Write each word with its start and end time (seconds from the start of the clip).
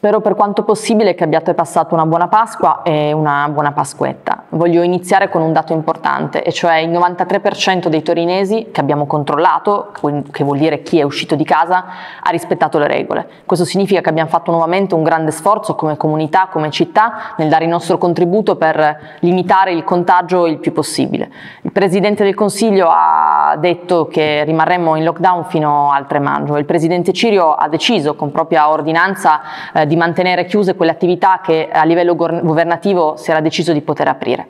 Spero 0.00 0.22
per 0.22 0.34
quanto 0.34 0.62
possibile 0.62 1.14
che 1.14 1.24
abbiate 1.24 1.52
passato 1.52 1.92
una 1.92 2.06
buona 2.06 2.26
Pasqua 2.26 2.80
e 2.84 3.12
una 3.12 3.46
buona 3.50 3.72
Pasquetta. 3.72 4.44
Voglio 4.48 4.80
iniziare 4.80 5.28
con 5.28 5.42
un 5.42 5.52
dato 5.52 5.74
importante, 5.74 6.42
e 6.42 6.52
cioè 6.52 6.76
il 6.76 6.88
93% 6.88 7.88
dei 7.88 8.02
torinesi 8.02 8.68
che 8.72 8.80
abbiamo 8.80 9.04
controllato, 9.04 9.92
che 10.30 10.42
vuol 10.42 10.56
dire 10.56 10.80
chi 10.80 10.98
è 10.98 11.02
uscito 11.02 11.34
di 11.34 11.44
casa, 11.44 11.84
ha 12.22 12.30
rispettato 12.30 12.78
le 12.78 12.86
regole. 12.86 13.28
Questo 13.44 13.66
significa 13.66 14.00
che 14.00 14.08
abbiamo 14.08 14.30
fatto 14.30 14.50
nuovamente 14.50 14.94
un 14.94 15.02
grande 15.02 15.32
sforzo 15.32 15.74
come 15.74 15.98
comunità, 15.98 16.48
come 16.50 16.70
città, 16.70 17.34
nel 17.36 17.50
dare 17.50 17.64
il 17.64 17.70
nostro 17.70 17.98
contributo 17.98 18.56
per 18.56 19.18
limitare 19.18 19.72
il 19.72 19.84
contagio 19.84 20.46
il 20.46 20.60
più 20.60 20.72
possibile. 20.72 21.30
Il 21.60 21.72
Presidente 21.72 22.24
del 22.24 22.34
Consiglio 22.34 22.88
ha 22.90 23.39
detto 23.56 24.06
che 24.06 24.44
rimarremmo 24.44 24.96
in 24.96 25.04
lockdown 25.04 25.44
fino 25.46 25.90
al 25.90 26.06
3 26.06 26.18
maggio. 26.18 26.56
Il 26.56 26.64
Presidente 26.64 27.12
Cirio 27.12 27.54
ha 27.54 27.68
deciso 27.68 28.14
con 28.14 28.30
propria 28.30 28.70
ordinanza 28.70 29.40
eh, 29.72 29.86
di 29.86 29.96
mantenere 29.96 30.44
chiuse 30.46 30.74
quelle 30.74 30.92
attività 30.92 31.40
che 31.42 31.68
a 31.70 31.84
livello 31.84 32.14
governativo 32.14 33.16
si 33.16 33.30
era 33.30 33.40
deciso 33.40 33.72
di 33.72 33.80
poter 33.80 34.08
aprire. 34.08 34.48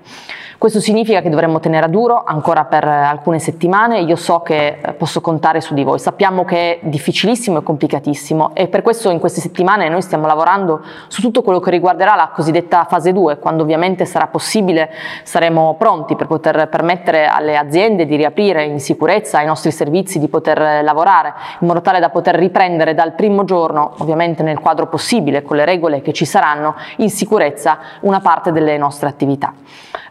Questo 0.60 0.80
significa 0.80 1.22
che 1.22 1.30
dovremmo 1.30 1.58
tenere 1.58 1.86
a 1.86 1.88
duro 1.88 2.22
ancora 2.22 2.66
per 2.66 2.84
alcune 2.84 3.38
settimane, 3.38 4.00
io 4.00 4.14
so 4.14 4.40
che 4.40 4.76
eh, 4.82 4.92
posso 4.92 5.22
contare 5.22 5.62
su 5.62 5.72
di 5.72 5.84
voi, 5.84 5.98
sappiamo 5.98 6.44
che 6.44 6.74
è 6.74 6.78
difficilissimo 6.82 7.60
e 7.60 7.62
complicatissimo 7.62 8.50
e 8.52 8.68
per 8.68 8.82
questo 8.82 9.08
in 9.08 9.20
queste 9.20 9.40
settimane 9.40 9.88
noi 9.88 10.02
stiamo 10.02 10.26
lavorando 10.26 10.82
su 11.08 11.22
tutto 11.22 11.40
quello 11.40 11.60
che 11.60 11.70
riguarderà 11.70 12.14
la 12.14 12.28
cosiddetta 12.28 12.84
fase 12.84 13.14
2, 13.14 13.38
quando 13.38 13.62
ovviamente 13.62 14.04
sarà 14.04 14.26
possibile 14.26 14.90
saremo 15.22 15.76
pronti 15.78 16.14
per 16.14 16.26
poter 16.26 16.68
permettere 16.68 17.24
alle 17.24 17.56
aziende 17.56 18.04
di 18.04 18.16
riaprire 18.16 18.62
in 18.64 18.80
sicurezza, 18.80 19.38
ai 19.38 19.46
nostri 19.46 19.70
servizi 19.70 20.18
di 20.18 20.28
poter 20.28 20.84
lavorare, 20.84 21.32
in 21.60 21.68
modo 21.68 21.80
tale 21.80 22.00
da 22.00 22.10
poter 22.10 22.34
riprendere 22.34 22.92
dal 22.92 23.14
primo 23.14 23.44
giorno, 23.44 23.94
ovviamente 23.96 24.42
nel 24.42 24.58
quadro 24.58 24.88
possibile, 24.88 25.40
con 25.40 25.56
le 25.56 25.64
regole 25.64 26.02
che 26.02 26.12
ci 26.12 26.26
saranno, 26.26 26.74
in 26.96 27.08
sicurezza 27.08 27.78
una 28.00 28.20
parte 28.20 28.52
delle 28.52 28.76
nostre 28.76 29.08
attività. 29.08 29.54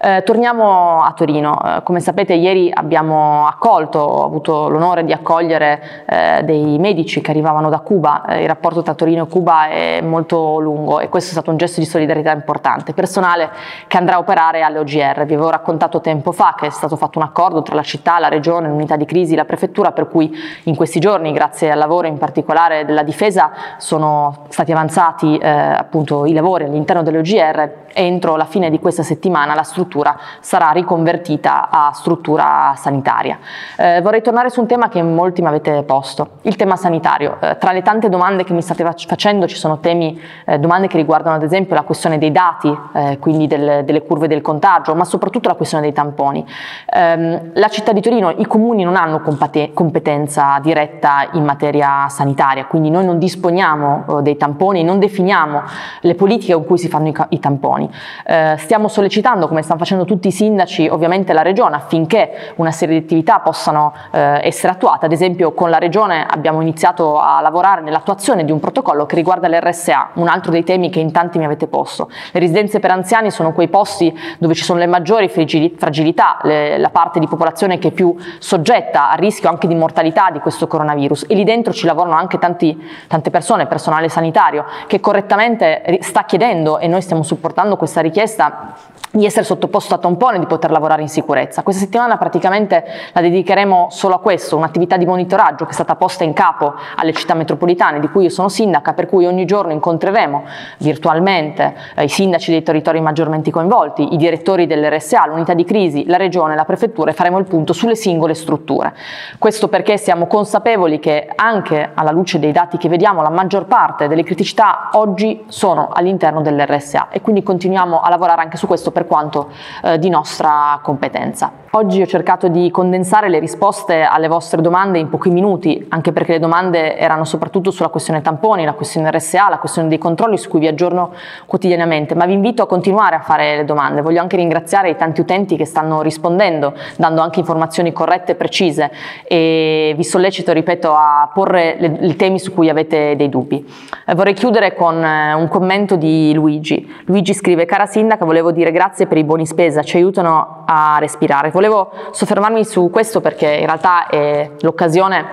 Eh, 0.02 0.23
torniamo 0.40 1.04
a 1.04 1.12
Torino. 1.12 1.59
Eh, 1.62 1.84
come 1.84 2.00
sapete 2.00 2.34
ieri 2.34 2.72
abbiamo 2.73 3.45
accolto, 3.45 4.00
ho 4.00 4.23
avuto 4.23 4.70
l'onore 4.70 5.04
di 5.04 5.12
accogliere 5.12 6.06
eh, 6.06 6.44
dei 6.46 6.80
medici 6.80 7.20
che 7.20 7.31
arrivavano 7.31 7.68
da 7.68 7.80
Cuba. 7.80 8.23
Eh, 8.23 8.44
il 8.44 8.48
rapporto 8.48 8.81
tra 8.81 8.94
Torino 8.94 9.26
e 9.26 9.28
Cuba 9.28 9.68
è 9.68 10.00
molto 10.00 10.59
lungo 10.59 11.02
e 11.02 11.09
questo 11.09 11.31
è 11.31 11.34
stato 11.34 11.52
un 11.52 11.58
gesto 11.58 11.81
di 11.81 11.86
solidarietà 11.86 12.31
importante. 12.31 12.94
Personale 12.94 13.50
che 13.88 13.98
andrà 13.98 14.16
a 14.16 14.20
operare 14.20 14.62
alle 14.62 14.80
OGR. 14.80 15.26
Vi 15.26 15.34
avevo 15.34 15.50
raccontato 15.50 16.00
tempo 16.00 16.31
fa 16.31 16.56
che 16.58 16.68
è 16.68 16.70
stato 16.70 16.96
fatto 16.96 17.20
un 17.20 17.26
accordo 17.26 17.62
tra 17.62 17.76
la 17.76 17.84
città, 17.84 18.18
la 18.18 18.30
regione, 18.30 18.70
l'unità 18.70 18.96
di 18.96 19.03
crisi, 19.03 19.36
la 19.36 19.44
prefettura, 19.44 19.92
per 19.92 20.08
cui 20.08 20.34
in 20.64 20.76
questi 20.78 21.02
giorni, 21.02 21.34
grazie 21.34 21.70
al 21.70 21.78
lavoro 21.78 22.08
in 22.08 22.18
particolare 22.18 22.86
della 22.86 23.03
difesa, 23.03 23.52
sono 23.76 24.46
stati 24.48 24.72
avanzati 24.72 25.36
eh, 25.36 25.50
appunto 25.50 26.26
i 26.26 26.31
lavori 26.31 26.64
all'interno 26.64 27.03
delle 27.03 27.18
OGR. 27.18 27.88
Entro 27.92 28.36
la 28.38 28.46
fine 28.46 28.70
di 28.70 28.80
questa 28.80 29.03
settimana 29.03 29.56
la 29.56 29.64
struttura 29.64 30.16
sarà 30.39 30.72
riconvertita 30.72 31.69
a 31.69 31.91
struttura 31.94 32.73
sanitaria. 32.75 33.39
Eh, 33.77 34.02
vorrei 34.02 34.22
tornare 34.22 34.49
su 34.49 34.59
un 34.59 34.67
tema 34.67 34.89
che 34.89 35.02
molti 35.02 35.41
mi 35.41 35.47
avete 35.47 35.83
posto, 35.83 36.38
il 36.44 36.55
tema 36.55 36.75
sanitario. 36.75 37.38
Eh, 37.39 37.58
tra 37.58 37.72
le 37.72 37.81
tante 37.81 38.09
domande 38.09 38.44
che 38.44 38.53
mi 38.53 38.61
state 38.61 38.83
facendo 39.07 39.47
ci 39.47 39.55
sono 39.55 39.80
temi, 39.80 40.19
eh, 40.45 40.59
domande 40.59 40.88
che 40.88 40.97
riguardano 40.97 41.35
ad 41.35 41.44
esempio 41.44 41.75
la 41.75 41.83
questione 41.83 42.17
dei 42.17 42.31
dati, 42.31 42.75
eh, 42.94 43.17
quindi 43.19 43.47
del, 43.47 43.83
delle 43.85 44.03
curve 44.03 44.27
del 44.27 44.41
contagio, 44.41 44.95
ma 44.95 45.05
soprattutto 45.05 45.47
la 45.47 45.55
questione 45.55 45.83
dei 45.83 45.94
tamponi. 45.94 46.45
Ehm, 46.94 47.52
la 47.53 47.67
città 47.67 47.91
di 47.91 48.02
Torino, 48.02 48.31
i 48.31 48.45
comuni 48.45 48.83
non 48.83 48.95
hanno 48.95 49.22
competenza 49.22 50.59
diretta 50.61 51.30
in 51.33 51.44
materia 51.44 52.07
sanitaria, 52.09 52.66
quindi 52.66 52.89
noi 52.89 53.05
non 53.05 53.17
disponiamo 53.17 54.05
eh, 54.19 54.22
dei 54.22 54.38
tamponi, 54.38 54.83
non 54.83 55.00
definiamo 55.00 55.61
le 56.02 56.16
politiche 56.16 56.53
con 56.53 56.66
cui 56.66 56.77
si 56.77 56.88
fanno 56.88 57.07
i, 57.07 57.16
i 57.30 57.39
tamponi. 57.39 57.89
Eh, 58.25 58.55
stiamo 58.57 58.88
sollecitando, 58.88 59.47
come 59.47 59.61
stanno 59.61 59.80
facendo 59.80 60.05
tutti 60.05 60.19
i 60.28 60.31
sindaci, 60.31 60.88
ovviamente 60.88 61.34
la 61.34 61.42
regione, 61.42 61.75
affinché 61.75 62.53
una 62.56 62.72
serie 62.72 63.00
di 63.00 63.06
attività 63.06 63.40
possano 63.40 63.94
eh, 64.12 64.41
essere 64.44 64.74
attuate. 64.74 65.06
Ad 65.06 65.12
esempio 65.12 65.53
con 65.53 65.69
la 65.69 65.78
regione 65.78 66.25
abbiamo 66.28 66.62
iniziato 66.62 67.19
a 67.19 67.40
lavorare 67.41 67.81
nell'attuazione 67.81 68.46
di 68.46 68.52
un 68.52 68.59
protocollo 68.59 69.06
che 69.06 69.16
riguarda 69.16 69.47
l'RSA, 69.47 70.09
un 70.13 70.28
altro 70.28 70.52
dei 70.52 70.63
temi 70.63 70.90
che 70.90 71.00
in 71.00 71.12
tanti 71.12 71.38
mi 71.38 71.46
avete 71.46 71.68
posto. 71.68 72.09
Le 72.31 72.40
residenze 72.40 72.80
per 72.80 72.91
anziani 72.91 73.31
sono 73.31 73.53
quei 73.53 73.68
posti 73.68 74.18
dove 74.38 74.53
ci 74.53 74.63
sono 74.63 74.80
le 74.80 74.88
maggiori 74.88 75.28
fragilità, 75.30 76.40
le, 76.44 76.78
la 76.78 76.90
parte 76.90 77.19
di 77.19 77.28
popolazione 77.28 77.80
che 77.80 77.90
è 77.90 77.91
più 77.91 78.16
soggetta 78.40 79.09
a 79.12 79.16
rischio 79.16 79.50
anche 79.50 79.68
di 79.68 79.75
mortalità 79.75 80.30
di 80.31 80.40
questo 80.40 80.68
coronavirus 80.68 81.25
e 81.28 81.36
lì 81.36 81.44
dentro 81.44 81.74
ci 81.74 81.86
lavorano 81.86 82.16
anche 82.16 82.38
tanti, 82.38 82.78
tante 83.07 83.30
persone, 83.30 83.68
personale 83.68 84.09
sanitario, 84.09 84.66
che 84.88 85.00
correttamente 85.00 86.00
sta 86.01 86.24
chiedendo 86.24 86.80
e 86.80 86.88
noi 86.88 87.01
stiamo 87.01 87.24
supportando 87.24 87.75
questa 87.75 88.01
richiesta 88.01 88.75
di 89.19 89.25
essere 89.25 89.46
sottoposto 89.46 89.94
a 89.94 89.97
tampone, 89.97 90.40
di 90.40 90.46
poter 90.46 90.72
lavorare 90.72 91.02
in 91.02 91.09
sicurezza. 91.09 91.62
Questa 91.62 91.84
settimana 91.84 92.18
praticamente 92.18 92.84
la 93.13 93.22
dedicheremo 93.22 93.88
solo 93.91 94.16
a 94.16 94.19
questo, 94.19 94.56
un'attività 94.56 94.97
di 94.97 95.06
monitoraggio 95.06 95.66
che 95.66 95.72
è 95.72 95.74
stata 95.74 95.96
posta 95.96 96.24
in 96.24 96.34
capo 96.34 96.74
alle 96.96 97.13
città 97.13 97.34
metropolitane 97.34 98.00
di 98.00 98.09
cui 98.09 98.24
io 98.24 98.30
sono 98.30 98.50
sindaca, 98.50 98.94
per 98.94 99.07
cui 99.07 99.25
ogni 99.25 99.46
giorno 99.46 99.74
incontreremo 99.74 100.44
virtualmente 100.78 101.75
eh, 101.96 102.06
i 102.06 102.09
sindaci 102.09 102.52
dei 102.52 102.63
territori 102.63 103.02
maggiormente 103.02 103.52
coinvolti, 103.52 104.13
i 104.13 104.18
direttori 104.18 104.66
dell'RSA, 104.66 105.28
l'unità 105.28 105.53
di 105.53 105.66
crisi, 105.66 106.06
la 106.06 106.18
regione, 106.18 106.56
la 106.56 106.66
prefettura 106.66 107.12
e 107.12 107.13
faremo 107.13 107.38
il 107.38 107.46
punto 107.46 107.74
sulle 107.74 107.96
singole 107.96 108.34
strutture. 108.34 108.94
Questo 109.38 109.68
perché 109.68 109.97
siamo 109.97 110.28
consapevoli 110.28 111.00
che 111.00 111.30
anche 111.36 111.91
alla 111.94 112.12
luce 112.12 112.40
dei 112.40 112.53
dati 112.53 112.78
che 112.78 112.88
vediamo 112.88 113.22
la 113.22 113.30
maggior 113.30 113.66
parte 113.66 114.07
delle 114.07 114.24
criticità 114.24 114.90
oggi 114.94 115.44
sono 115.47 115.90
all'interno 115.91 116.41
dell'RSA 116.41 117.09
e 117.09 117.19
quindi 117.22 117.44
continuiamo 117.44 118.00
a 118.00 118.09
lavorare 118.09 118.41
anche 118.41 118.56
su 118.56 118.66
questo 118.66 118.91
per 118.91 119.07
quanto 119.09 119.50
eh, 119.84 119.97
di 119.97 120.09
nostra 120.09 120.80
competenza. 120.84 121.52
Oggi 121.74 122.02
ho 122.02 122.08
cercato 122.08 122.47
di 122.47 122.72
condensare 122.72 123.30
le 123.30 123.38
risposte 123.38 124.02
alle 124.02 124.28
vostre 124.28 124.59
domande 124.59 124.97
in 124.97 125.08
pochi 125.08 125.30
minuti, 125.30 125.86
anche 125.90 126.12
perché 126.12 126.31
le 126.31 126.40
domande 126.40 126.97
erano 126.97 127.25
soprattutto 127.25 127.69
sulla 127.69 127.90
questione 127.90 128.22
tamponi, 128.22 128.66
la 128.66 128.74
questione 128.74 129.12
RSA, 129.12 129.50
la 129.50 129.59
questione 129.59 129.88
dei 129.88 130.00
controlli 130.00 130.36
su 130.36 130.50
cui 130.50 130.59
vi 130.59 130.68
aggiorno 130.68 131.12
quotidianamente, 131.46 132.16
ma 132.16 132.25
vi 132.25 132.34
invito 132.34 132.64
a 132.64 132.66
continuare 132.66 133.18
a 133.18 133.19
fare 133.19 133.58
le 133.58 133.66
domande. 133.66 134.02
Voglio 134.02 134.19
anche 134.19 134.36
ringraziare 134.36 134.90
i 134.90 134.96
tanti 134.96 135.22
utenti 135.22 135.58
che 135.58 135.66
stanno 135.66 136.02
rispondendo, 136.02 136.74
dando 136.98 137.22
anche 137.22 137.40
informazioni 137.40 137.94
corrette 137.94 138.31
e 138.31 138.36
precise 138.36 138.92
e 139.28 139.94
vi 139.96 140.03
sollecito, 140.03 140.52
ripeto, 140.52 140.92
a 140.92 141.30
porre 141.31 141.98
i 142.02 142.16
temi 142.16 142.40
su 142.40 142.52
cui 142.52 142.69
avete 142.69 143.16
dei 143.16 143.30
dubbi. 143.30 143.64
Eh, 144.08 144.16
vorrei 144.16 144.34
chiudere 144.34 144.74
con 144.74 145.03
eh, 145.03 145.34
un 145.34 145.48
commento 145.48 145.96
di 145.96 146.34
Luigi. 146.34 147.03
Luigi 147.06 147.36
scrive, 147.36 147.66
cara 147.66 147.86
sindaca, 147.86 148.25
volevo 148.25 148.52
dire 148.52 148.72
grazie 148.72 148.88
per 149.07 149.17
i 149.17 149.23
buoni 149.23 149.45
spesa, 149.45 149.83
ci 149.83 149.97
aiutano 149.97 150.63
a 150.66 150.97
respirare. 151.00 151.51
Volevo 151.51 151.91
soffermarmi 152.11 152.63
su 152.66 152.89
questo 152.91 153.22
perché 153.22 153.47
in 153.47 153.66
realtà 153.66 154.07
è 154.07 154.51
l'occasione 154.59 155.25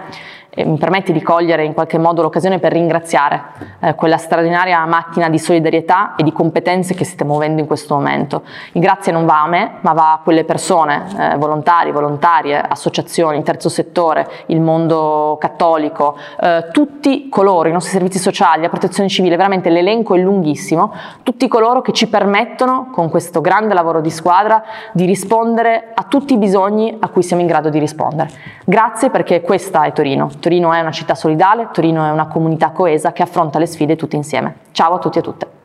mi 0.64 0.78
permetti 0.78 1.12
di 1.12 1.22
cogliere 1.22 1.64
in 1.64 1.74
qualche 1.74 1.98
modo 1.98 2.22
l'occasione 2.22 2.58
per 2.58 2.72
ringraziare 2.72 3.42
eh, 3.80 3.94
quella 3.94 4.16
straordinaria 4.16 4.84
macchina 4.86 5.28
di 5.28 5.38
solidarietà 5.38 6.14
e 6.16 6.22
di 6.22 6.32
competenze 6.32 6.94
che 6.94 7.04
state 7.04 7.24
muovendo 7.24 7.60
in 7.60 7.66
questo 7.66 7.94
momento. 7.94 8.42
Il 8.72 8.80
grazie 8.80 9.12
non 9.12 9.26
va 9.26 9.42
a 9.42 9.48
me, 9.48 9.72
ma 9.80 9.92
va 9.92 10.12
a 10.12 10.20
quelle 10.22 10.44
persone, 10.44 11.04
eh, 11.18 11.36
volontari, 11.36 11.92
volontarie, 11.92 12.60
associazioni, 12.60 13.42
terzo 13.42 13.68
settore, 13.68 14.28
il 14.46 14.60
mondo 14.60 15.36
cattolico, 15.40 16.16
eh, 16.40 16.68
tutti 16.72 17.28
coloro, 17.28 17.68
i 17.68 17.72
nostri 17.72 17.92
servizi 17.92 18.18
sociali, 18.18 18.62
la 18.62 18.68
protezione 18.68 19.08
civile, 19.08 19.36
veramente 19.36 19.68
l'elenco 19.68 20.14
è 20.14 20.18
lunghissimo, 20.18 20.92
tutti 21.22 21.48
coloro 21.48 21.82
che 21.82 21.92
ci 21.92 22.08
permettono, 22.08 22.88
con 22.90 23.10
questo 23.10 23.40
grande 23.40 23.74
lavoro 23.74 24.00
di 24.00 24.10
squadra, 24.10 24.62
di 24.92 25.04
rispondere 25.04 25.92
a 25.94 26.04
tutti 26.04 26.34
i 26.34 26.38
bisogni 26.38 26.96
a 26.98 27.08
cui 27.08 27.22
siamo 27.22 27.42
in 27.42 27.48
grado 27.48 27.68
di 27.68 27.78
rispondere. 27.78 28.30
Grazie 28.64 29.10
perché 29.10 29.42
questa 29.42 29.84
è 29.84 29.92
Torino. 29.92 30.30
Torino 30.46 30.72
è 30.72 30.80
una 30.80 30.92
città 30.92 31.16
solidale, 31.16 31.70
Torino 31.72 32.06
è 32.06 32.10
una 32.12 32.28
comunità 32.28 32.70
coesa 32.70 33.10
che 33.10 33.24
affronta 33.24 33.58
le 33.58 33.66
sfide 33.66 33.96
tutte 33.96 34.14
insieme. 34.14 34.58
Ciao 34.70 34.94
a 34.94 34.98
tutti 35.00 35.16
e 35.16 35.20
a 35.20 35.24
tutte. 35.24 35.55